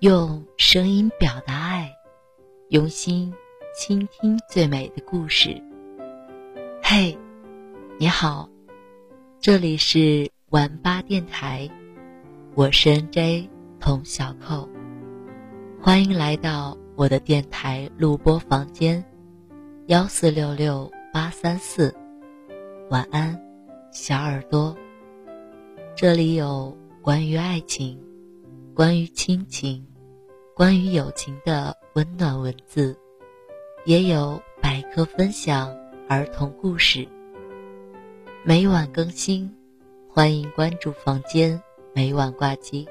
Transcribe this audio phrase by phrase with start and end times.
[0.00, 1.92] 用声音表达爱，
[2.68, 3.34] 用心
[3.74, 5.60] 倾听最美的故事。
[6.80, 7.18] 嘿，
[7.98, 8.48] 你好，
[9.40, 11.68] 这里是晚八电台，
[12.54, 13.50] 我是 N.J.
[13.80, 14.68] 童小扣，
[15.82, 19.04] 欢迎来到我的电台录播房间，
[19.86, 21.92] 幺四六六八三四，
[22.88, 23.36] 晚安，
[23.90, 24.76] 小耳朵。
[25.96, 28.00] 这里有关于爱情、
[28.78, 29.84] 关于亲情、
[30.54, 32.96] 关于友情的温暖文字，
[33.84, 35.76] 也有百科分享。
[36.08, 37.04] 儿童故事
[38.44, 39.52] 每晚更新，
[40.08, 41.60] 欢迎关注房间，
[41.92, 42.86] 每晚挂机，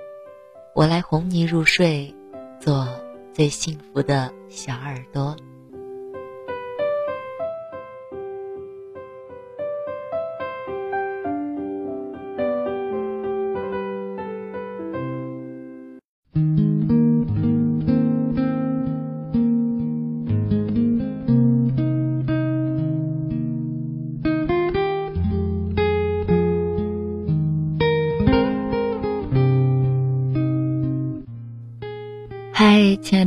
[0.75, 2.13] 我来哄你入睡，
[2.59, 2.85] 做
[3.31, 5.37] 最幸福的小耳朵。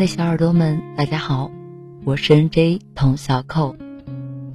[0.01, 1.51] 的小耳朵们，大家好，
[2.07, 2.81] 我是 N.J.
[2.95, 3.77] 童小扣。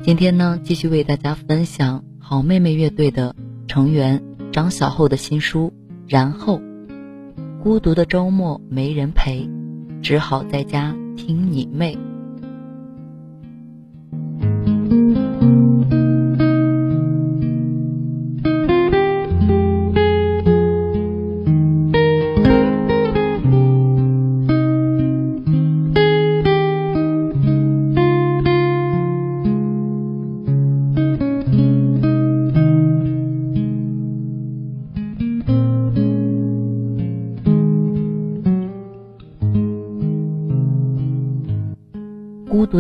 [0.02, 3.36] 今天呢，继续为大家分享好妹妹乐队的
[3.68, 5.72] 成员张小厚的新书。
[6.08, 6.60] 然后，
[7.62, 9.48] 孤独的周末没人陪，
[10.02, 11.96] 只好在家听你妹。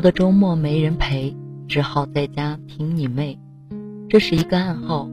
[0.05, 1.35] 个周末没人陪，
[1.67, 3.39] 只好在家听你妹。
[4.07, 5.09] 这是一个暗号，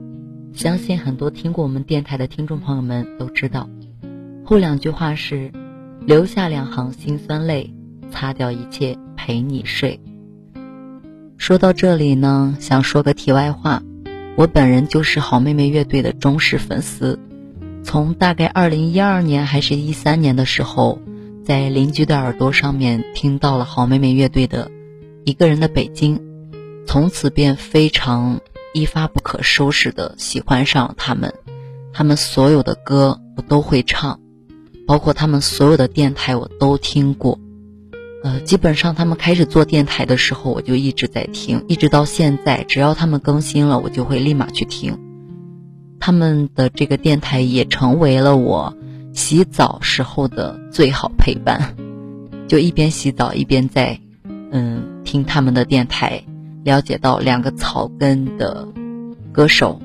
[0.53, 3.71] 相信很多听过我们电台的听众朋友们都知道。
[4.45, 5.51] 后两句话是：
[6.05, 7.73] 留下两行辛酸泪，
[8.11, 9.99] 擦掉一切陪你睡。
[11.39, 13.83] 说到这里呢，想说个题外话，
[14.37, 17.19] 我本人就是好妹妹乐队的忠实粉丝，
[17.83, 21.01] 从大概二零一二年还是一三年的时候。
[21.45, 24.67] 在邻居的耳朵上面听到了好妹妹乐队的
[25.25, 26.19] 《一个人的北京》，
[26.87, 28.41] 从此便非常
[28.75, 31.33] 一发不可收拾的喜欢上他们，
[31.93, 34.21] 他们所有的歌我都会唱，
[34.87, 37.39] 包括他们所有的电台我都听过，
[38.23, 44.99] 呃，基本上他们开始做电台的时候我就一直在听，一直到现在，只要他们更新了，我就会立马去听，
[46.01, 48.77] 他们的这个电台也成为了我。
[49.15, 51.77] 洗澡时候的最好陪伴，
[52.49, 54.01] 就一边洗澡一边在，
[54.51, 56.25] 嗯，听他们的电台，
[56.65, 58.69] 了解到两个草根的
[59.33, 59.81] 歌手、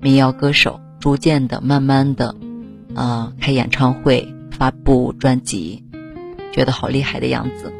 [0.00, 2.34] 民谣歌手，逐渐的、慢慢的，
[2.94, 5.84] 啊，开演唱会、发布专辑，
[6.52, 7.72] 觉得好厉害的样子。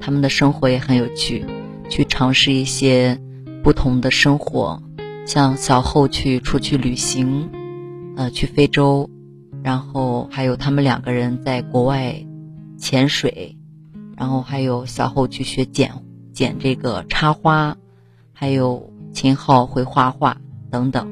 [0.00, 1.44] 他们的生活也很有趣，
[1.88, 3.20] 去尝试一些
[3.62, 4.82] 不同的生活，
[5.26, 7.48] 像小后去出去旅行，
[8.16, 9.10] 呃，去非洲。
[9.62, 12.24] 然后还有他们两个人在国外
[12.78, 13.56] 潜水，
[14.16, 15.90] 然后还有小后去学剪
[16.36, 17.78] 剪这个插花，
[18.34, 20.36] 还有秦昊会画画
[20.70, 21.08] 等等，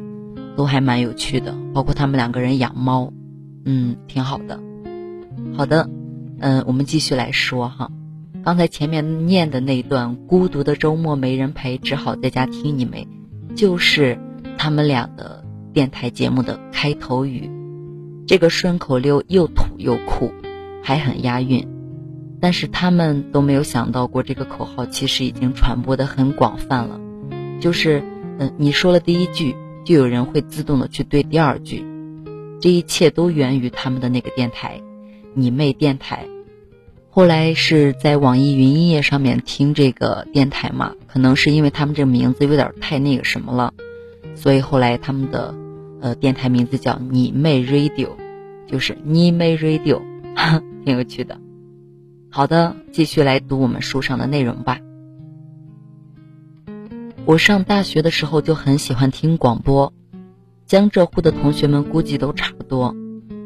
[0.54, 1.54] 都还蛮有趣的。
[1.72, 3.10] 包括他们两个人养猫，
[3.64, 4.60] 嗯，挺好的。
[5.56, 5.88] 好的，
[6.40, 7.90] 嗯，我们继续来说哈。
[8.44, 13.06] 刚才前面念的那段“孤独的周末没人陪，只好在家听你们”，
[13.56, 14.18] 就是
[14.58, 15.42] 他们俩的
[15.72, 17.50] 电台节目的开头语。
[18.26, 20.30] 这个顺口溜又土又酷，
[20.82, 21.66] 还很押韵，
[22.44, 27.00] 但是他们都没有想到过，这个口号其实已经传播的很广泛了。
[27.58, 28.02] 就是，
[28.38, 31.82] 嗯，你说了第一句，就有人会自动的去对第二句。
[32.60, 34.82] 这一切都源于他们的那个电台，
[35.32, 36.26] 你妹电台。
[37.08, 43.72] 后来是在网易云音乐上面听这个电台嘛，可能是因为他们这个名字有点太那个什么了，
[44.34, 45.54] 所以后来他们的。
[46.02, 48.10] 呃，电台名字叫你妹 Radio，
[48.66, 50.02] 就是你妹 Radio，
[50.84, 51.40] 挺有趣的。
[52.36, 54.80] 好的，继续来读我们书上的内容吧。
[57.26, 59.92] 我上大学的时候就很喜欢听广播，
[60.66, 62.92] 江浙沪的同学们估计都差不多。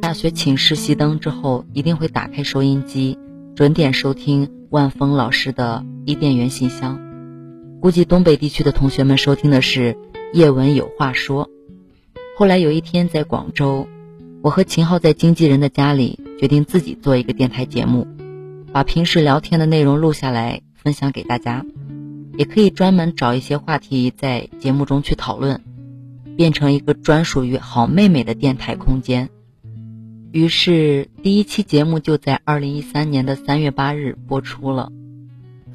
[0.01, 3.19] 大学寝室熄灯之后，一定会打开收音机，
[3.55, 6.99] 准点收听万峰老师的伊甸园信箱。
[7.83, 9.99] 估计东北地区的同学们收听的是
[10.33, 11.51] 叶文有话说。
[12.39, 13.87] 后来有一天在广州，
[14.41, 18.07] 我和秦昊在经纪人的家里决定自己做一个电台节目，
[18.73, 21.65] 把平时聊天的内容录下来分享给大家，
[22.37, 25.63] 也可以专门找一些话题在节目中去讨论，
[26.37, 29.29] 变成一个专属于好妹妹的电台空间。
[30.31, 34.93] 于是，第一期节目就在二零一三年的三月八日播出了。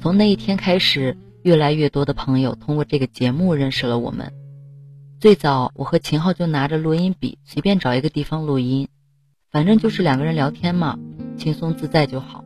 [0.00, 4.32] 从那一天开始，越来越多的朋友通过这个节目认识了我们。
[5.18, 8.88] 最早，我和秦昊就拿着录音笔，随便找一个地方录音，
[9.50, 10.98] 反正就是两个人聊天嘛，
[11.36, 12.43] 轻松自在就好。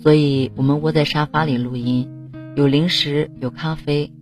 [0.00, 2.08] 所以，我们窝在沙发里录音，
[2.54, 4.12] 有零食，有咖啡。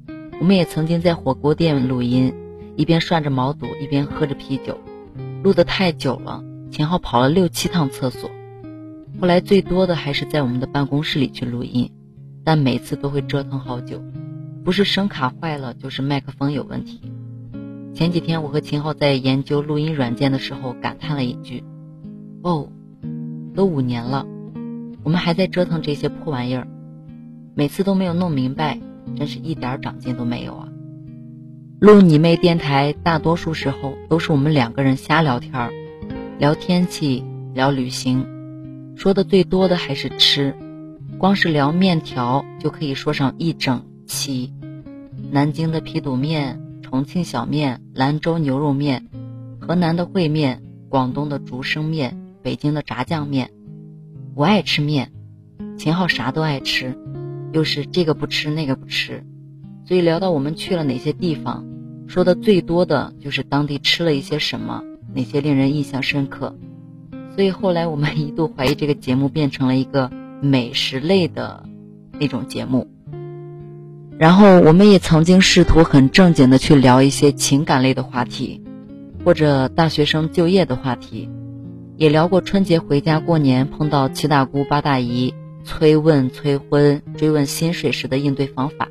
[0.40, 2.32] 我们也曾经在火锅店录音，
[2.76, 4.78] 一边涮着毛肚，一边喝着啤酒，
[5.42, 6.42] 录得太久了。
[6.70, 8.30] 秦昊跑了六七趟厕所，
[9.20, 11.90] 后来最多的还是在我们的办公室里去录音，
[12.42, 14.02] 但每次都会折腾好久，
[14.64, 17.00] 不是声卡坏了，就是麦克风有问题。
[17.94, 21.64] 前几天我和秦昊在研究录音软件的时候，感叹了一句
[22.42, 22.68] ：“哦，
[23.54, 24.26] 都五年了，
[25.06, 26.66] 我们还在折腾这些破玩意儿，
[27.54, 28.80] 每次都没有弄明白，
[29.16, 30.68] 真是一点长进都没有啊！”
[31.78, 35.72] 录你妹电台，大多数时候都是我们两个人瞎聊天儿。
[36.40, 37.22] 聊天气，
[37.54, 38.26] 聊旅行，
[38.96, 40.56] 说的最多的还是吃，
[41.18, 44.52] 光是聊面条就可以说上一整期。
[45.30, 49.06] 南京的皮肚面，重庆小面，兰州牛肉面，
[49.60, 53.52] 河南的烩面，广东的竹升面，北京的炸酱面。
[54.36, 55.12] 我爱吃面，
[55.78, 56.94] 秦昊啥都爱吃，
[57.52, 59.24] 又是这个不吃那个不吃，
[59.86, 61.64] 所以聊到我们去了哪些地方，
[62.06, 64.82] 说的最多的就是当地吃了一些什么。
[65.14, 66.54] 哪些令人印象深刻？
[67.34, 70.10] 所以后来我们一度怀疑这个节目变成了一个
[70.42, 71.64] 美食类的
[72.20, 72.90] 那种节目。
[74.18, 78.62] 然后我们也曾经试图很正经的去聊一些情感类的话题，
[79.24, 81.30] 或者大学生就业的话题，
[81.98, 85.32] 也聊过春节回家过年碰到七大姑八大姨
[85.64, 88.88] 催问催婚追问薪水时的应对方法。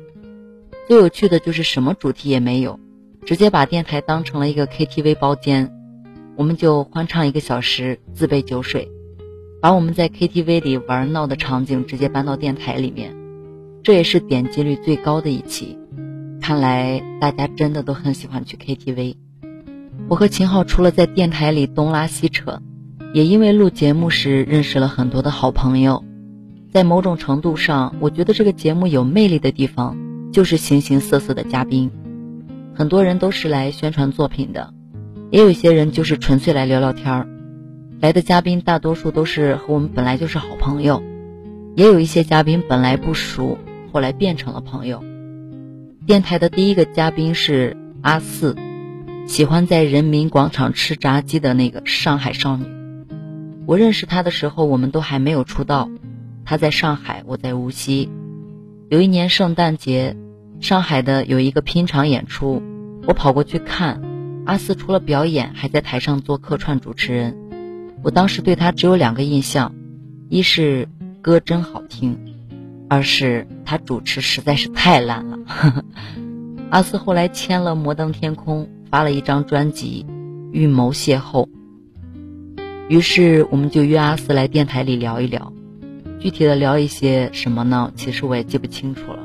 [0.88, 2.80] 最有趣的就是什么主题也没有，
[3.24, 5.72] 直接把电台当成了一个 KTV 包间。
[6.36, 8.90] 我们就欢唱一个小时，自备酒水，
[9.60, 13.16] 把我们在 KTV 里玩闹的场景直接搬到电台里面，
[13.82, 15.78] 这也是点击率最高的一期。
[16.40, 19.16] 看来大家真的都很喜欢去 KTV。
[20.08, 22.60] 我和秦昊除了在电台里东拉西扯，
[23.16, 26.04] 也因为录节目时认识了很多的好朋友。
[26.70, 29.96] 在某种程度上，我觉得这个节目有魅力的地方，
[30.30, 31.90] 就是形形色色的嘉宾，
[32.74, 34.74] 很多人都是来宣传作品的。
[35.30, 37.26] 也有些人就是纯粹来聊聊天儿，
[38.00, 41.02] 来的嘉宾大多数都是和我们本来就是好朋友，
[41.74, 43.56] 也有一些嘉宾本来不熟，
[43.92, 45.02] 后来变成了朋友。
[46.06, 48.54] 电台的第一个嘉宾是阿四，
[49.26, 52.75] 喜欢在人民广场吃炸鸡的那个上海少女。
[53.66, 55.90] 我认识他的时候，我们都还没有出道，
[56.44, 58.08] 他在上海，我在无锡。
[58.88, 60.16] 有一年圣诞节，
[60.60, 62.62] 上海的有一个拼场演出，
[63.08, 64.00] 我跑过去看。
[64.44, 67.36] 阿四除了表演，还在台上做客串主持人。
[68.04, 69.74] 我当时对他只有两个印象：
[70.28, 70.88] 一是
[71.20, 72.16] 歌真好听，
[72.88, 75.38] 二是他主持实在是太烂了。
[76.70, 80.06] 阿四后来签了摩登天空，发了一张专辑
[80.52, 81.46] 《预谋邂逅》。
[82.88, 85.52] 于是我们就约阿四来电台里聊一聊，
[86.20, 87.92] 具体的聊一些什么呢？
[87.96, 89.18] 其实我也记不清楚了。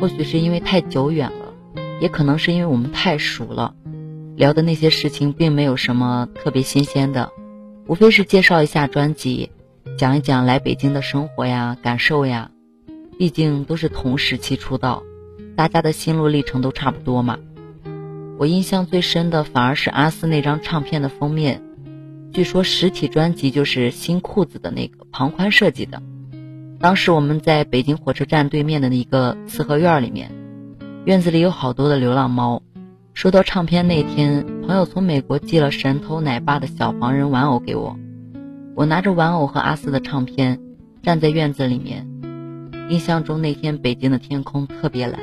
[0.00, 1.54] 或许是因为太久远了，
[2.00, 3.74] 也可能是因为我们太熟了。
[4.34, 7.30] 聊的那些事情并没有什么特别新鲜的，
[7.86, 9.50] 无非是介绍一下专辑，
[9.96, 12.50] 讲一讲来北京的生活呀、感受呀。
[13.16, 15.04] 毕竟都是同时期出道，
[15.54, 17.38] 大家的心路历程都差不多嘛。
[18.38, 21.62] 我印象最深的反而是阿四那张唱片的封面，
[22.32, 26.02] 据说实体专辑就是新裤子的那个庞宽设计的。
[26.80, 30.32] 当时我们在北京火车站对面的一个四合院里面，
[31.04, 32.62] 院子里有好多的流浪猫。
[33.12, 37.98] 收到唱片那天，朋友从美国寄了神偷奶爸的小黄人玩偶给我。
[38.74, 40.58] 我拿着玩偶和阿四的唱片，
[41.02, 42.08] 站在院子里面。
[42.88, 45.20] 印象中那天北京的天空特别蓝。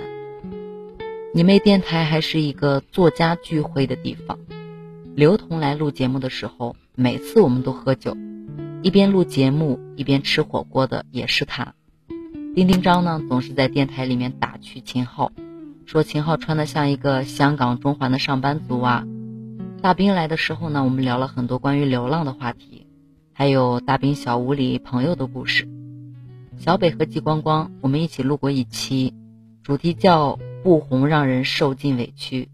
[1.33, 4.37] 你妹电台还是一个作家聚会的地方。
[5.15, 8.17] 刘同来录节目的时候，每次我们都喝酒，
[8.83, 11.73] 一边录节目一边吃火锅的也是他。
[12.53, 15.31] 丁丁章呢，总是在电台里面打趣秦昊。
[15.85, 19.05] 说秦昊穿的像一个香港中环的上班族啊！
[19.81, 22.85] 大兵来的时候呢，我们聊了很多关于流浪的话题，
[23.31, 25.69] 还有大兵小屋里朋友的故事。
[26.57, 29.13] 小北和季光光，我们一起录过一期，
[29.63, 32.49] 主题叫“不红让人受尽委屈”，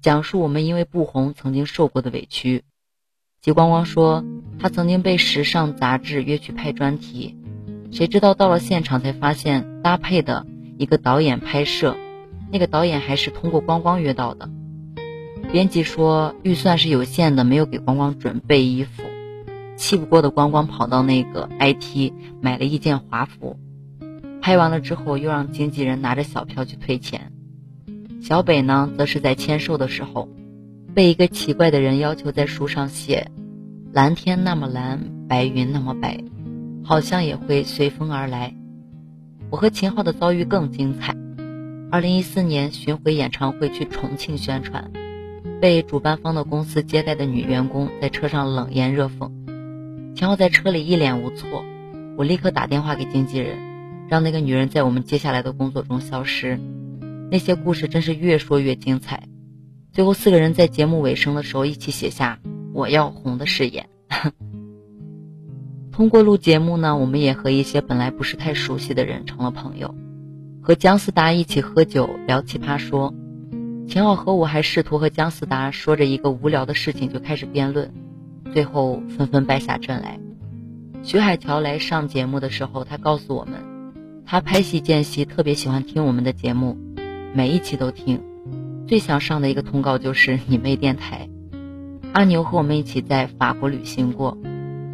[0.00, 2.64] 讲述我们因为不红曾经受过的委屈。
[3.46, 4.24] 吉光光说，
[4.58, 7.36] 他曾经被时尚杂志约去拍专题，
[7.92, 10.44] 谁知道到了现场才发现搭配的
[10.78, 11.96] 一个导演拍摄，
[12.50, 14.50] 那个导演还是通过光光约到的。
[15.52, 19.04] 编辑说预算是有限的，没有给光光准备衣服。
[19.76, 23.60] 气不过的光光跑到那个 IT 买了一件华服，
[24.42, 27.30] 拍完了之后又让经纪人拿着小票去退钱。
[28.20, 30.28] 小北呢，则是在签售的时候，
[30.96, 33.30] 被一个奇怪的人要求在书上写
[33.96, 36.22] “蓝天那么蓝，白云那么白，
[36.84, 38.54] 好像也会随风而来”。
[39.48, 41.16] 我和秦昊的遭遇更精彩。
[41.90, 44.90] 二零一四年巡回演唱会去重庆宣传，
[45.62, 49.30] 被主办方的公司接待的女员工在车上冷言热讽。
[50.14, 51.64] 秦昊在车里一脸无措，
[52.18, 53.56] 我立刻打电话给经纪人，
[54.10, 56.60] 让那个女人在我们接下来的工作中消失。
[57.30, 59.22] 那些故事真是越说越精彩。
[59.90, 62.38] 最后四个人在节目尾声的时候一起写下
[62.76, 63.88] “我要红”的誓言。
[65.90, 69.94] 通过录节目呢，我们也和一些本来不是太熟悉的人成了朋友，
[70.60, 73.14] 和姜思达一起喝酒聊奇葩说。
[73.88, 77.94] 秦昊和我还试图和姜思达说着一个无聊的事情就开始辩论。
[78.52, 80.20] 最后纷纷败下阵来。
[81.02, 83.54] 徐海乔来上节目的时候，他告诉我们，
[84.26, 86.76] 他拍戏间隙特别喜欢听我们的节目，
[87.32, 88.20] 每一期都听。
[88.86, 91.30] 最想上的一个通告就是你妹电台。
[92.12, 94.38] 阿牛和我们一起在法国旅行过，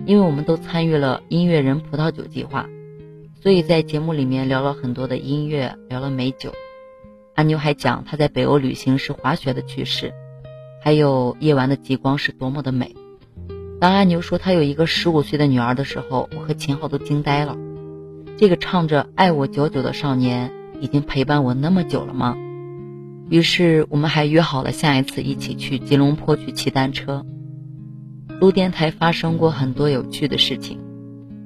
[0.07, 2.69] 因为我们都参与了音乐人葡萄酒计划，
[3.41, 6.53] 所以在节目里面聊了很多的音乐，聊了美酒。
[7.35, 10.13] 阿牛还讲他在北欧旅行时滑雪的趣事，
[10.83, 12.95] 还有夜晚的极光是多么的美。
[13.81, 17.57] 当阿牛说他有一个十五岁的女儿的时候，我和秦昊都惊呆了。
[18.37, 22.37] 这个唱着“爱我久久”的少年，已经陪伴我那么久了吗？
[23.33, 27.25] 于是我们还约好了下一次一起去吉隆坡去骑单车。
[28.39, 30.79] 录电台发生过很多有趣的事情，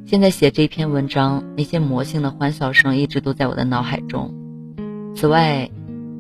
[0.05, 4.35] 现在写这篇文章，那些魔性的欢笑声一直都在我的脑海中。
[5.15, 5.71] 此外，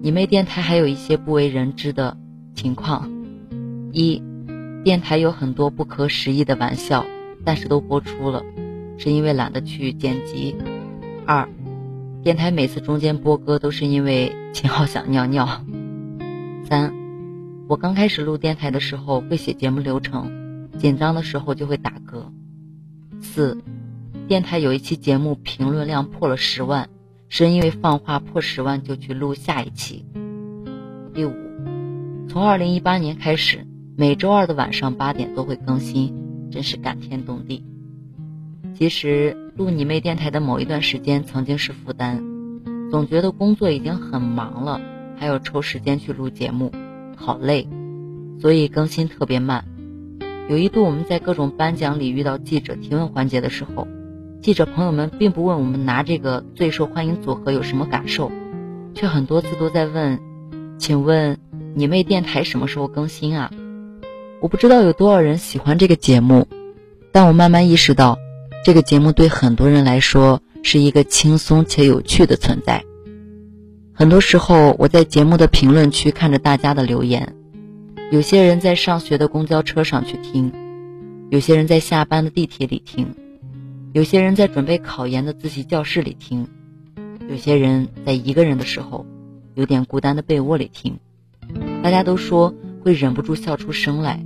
[0.02, 2.16] 你妹电台还有一些不为人知的
[2.54, 3.10] 情况：
[3.90, 4.22] 一。
[4.84, 7.04] 电台有很多不可思议的玩笑，
[7.44, 8.44] 但是都播出了，
[8.98, 10.54] 是因为懒得去剪辑。
[11.26, 11.48] 二，
[12.26, 15.64] 电台每次中间播歌都是因为秦昊想尿尿。
[16.64, 16.92] 三，
[17.68, 22.24] 我刚开始录电台的时候会写节目流程，紧张的时候就会打嗝。
[23.20, 23.62] 四，
[24.26, 26.88] 电台有一期节目评论量破了十万，
[27.28, 30.04] 是因为放话破十万就去录下一期。
[31.14, 31.32] 第五，
[32.28, 33.64] 从二零一八年开始。
[33.96, 36.12] 每周二的晚上八点都会更新，
[36.50, 37.64] 真是感天动地。
[38.74, 42.22] 其实录你妹电台的某一段时间曾经是负担，
[42.90, 44.82] 总觉得工作已经很忙了，
[45.18, 46.70] 还要抽时间去录节目，
[47.16, 47.66] 好累，
[48.38, 49.64] 所以更新特别慢。
[50.50, 53.88] 有一度我们在各种颁奖礼遇到记者提问环节的时候，
[54.42, 58.30] 记者朋友们并不问我们拿这个最受欢迎组合有什么感受，
[58.94, 60.20] 却很多次都在问
[60.76, 61.38] ：“请问
[61.74, 63.50] 你妹电台什么时候更新啊？”
[64.42, 66.46] 我不知道有多少人喜欢这个节目，
[67.10, 68.18] 但我慢慢意识到，
[68.66, 72.82] 这个节目对很多人来说是一个轻松且有趣的存在。
[73.92, 77.36] 很多时候，我在节目的评论区看着大家的留言，
[78.10, 80.52] 有些人在上学的公交车上去听，
[81.30, 83.06] 有些人在下班的地铁里听，
[83.92, 86.48] 有些人在准备考研的自习教室里听，
[87.30, 89.06] 有些人在一个人的时候，
[89.54, 90.98] 有点孤单的被窝里听。
[91.84, 92.52] 大家都说。
[92.82, 94.24] 会忍不住笑出声来。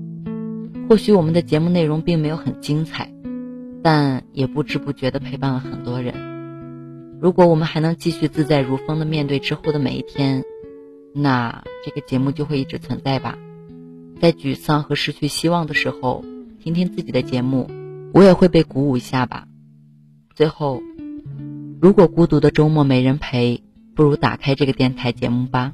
[0.86, 3.10] 或许我们的节目内容并没有很精彩，
[3.82, 6.14] 但也不知不觉地陪伴了很多人。
[7.20, 10.42] 如果我们还能继续自在如风地面对之后的每一天，
[11.14, 13.38] 那这个节目就会一直存在吧。
[14.20, 16.24] 在沮丧和失去希望的时候，
[16.62, 17.70] 听听自己的节目，
[18.12, 19.46] 我也会被鼓舞一下吧。
[20.34, 20.82] 最后，
[21.80, 23.62] 如果孤独的周末没人陪，
[23.94, 25.72] 不如打开这个电台节目吧。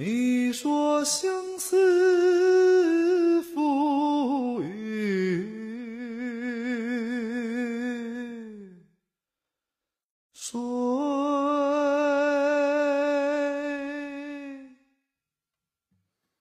[0.00, 1.28] 你说相
[1.58, 5.44] 思赋予
[10.32, 10.56] 谁？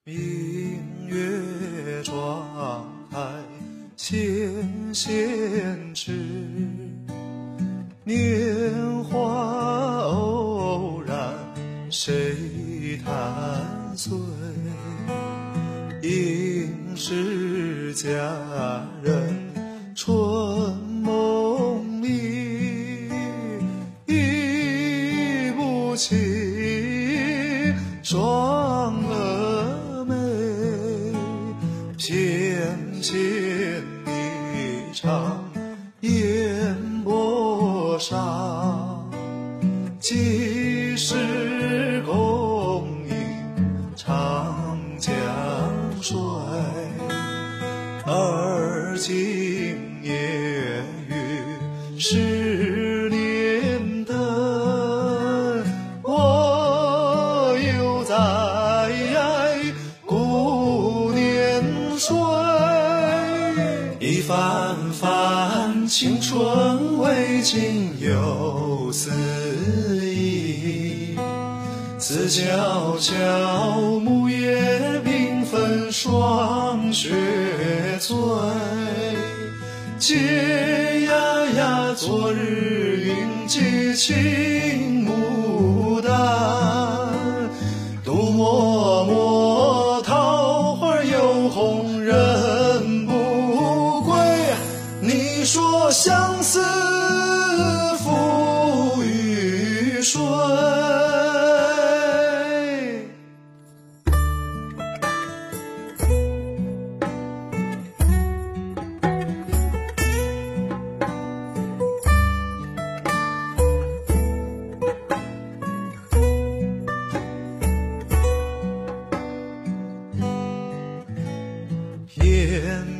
[0.04, 3.44] 明月窗台
[3.96, 6.12] 纤纤指，
[8.04, 9.18] 年华
[10.04, 11.34] 偶然
[11.90, 12.77] 谁？
[12.88, 13.94] 已贪
[16.02, 18.08] 应是佳
[19.04, 19.37] 人。
[49.00, 50.12] 今夜
[51.08, 51.14] 雨
[52.00, 54.18] 十年等，
[56.02, 58.16] 我又在
[60.04, 61.64] 故年
[62.00, 62.18] 睡，
[64.00, 69.12] 一番番青春未尽又思
[70.04, 71.16] 忆，
[72.00, 73.97] 思悄悄。
[81.98, 84.87] 昨日云际晴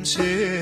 [0.08, 0.57] 谢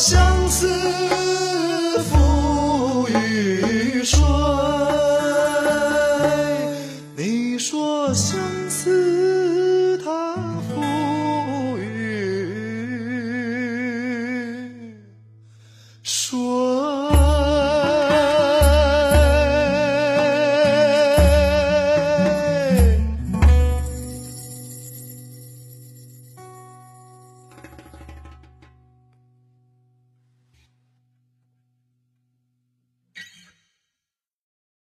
[0.00, 1.49] 相思。